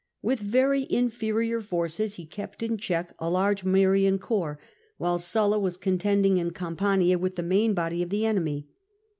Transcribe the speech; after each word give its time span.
With 0.23 0.39
very 0.39 0.87
inferior 0.91 1.61
forces 1.61 2.15
he 2.15 2.25
kept 2.25 2.63
in 2.63 2.79
check 2.79 3.13
a 3.19 3.29
large 3.29 3.63
Marian 3.63 4.17
corps, 4.17 4.59
while 4.97 5.19
Sulla 5.19 5.61
'contending 5.73 6.37
in 6.37 6.53
Campania 6.53 7.19
with 7.19 7.35
the 7.35 7.43
main 7.43 7.75
body 7.75 8.01
of 8.01 8.09
the 8.09 8.25
enemy. 8.25 8.67